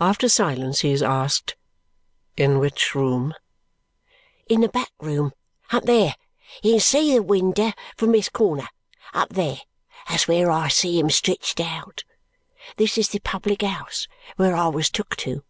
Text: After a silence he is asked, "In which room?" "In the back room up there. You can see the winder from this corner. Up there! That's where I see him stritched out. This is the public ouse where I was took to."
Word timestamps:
After 0.00 0.26
a 0.26 0.30
silence 0.30 0.82
he 0.82 0.92
is 0.92 1.02
asked, 1.02 1.56
"In 2.36 2.60
which 2.60 2.94
room?" 2.94 3.34
"In 4.48 4.60
the 4.60 4.68
back 4.68 4.92
room 5.00 5.32
up 5.72 5.82
there. 5.82 6.14
You 6.62 6.74
can 6.74 6.80
see 6.80 7.12
the 7.12 7.20
winder 7.24 7.72
from 7.96 8.12
this 8.12 8.28
corner. 8.28 8.68
Up 9.12 9.30
there! 9.30 9.60
That's 10.08 10.28
where 10.28 10.52
I 10.52 10.68
see 10.68 11.00
him 11.00 11.08
stritched 11.08 11.58
out. 11.58 12.04
This 12.76 12.96
is 12.96 13.08
the 13.08 13.18
public 13.18 13.64
ouse 13.64 14.06
where 14.36 14.54
I 14.54 14.68
was 14.68 14.88
took 14.88 15.16
to." 15.16 15.42